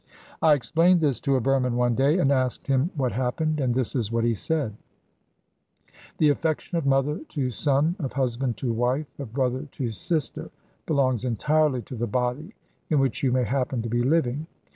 [0.41, 3.95] I explained this to a Burman one day, and asked him what happened, and this
[3.95, 4.73] is what he said:
[6.17, 10.49] 'The affection of mother to son, of husband to wife, of brother to sister,
[10.87, 12.55] belongs entirely to the body
[12.89, 14.47] in which you may happen to be living.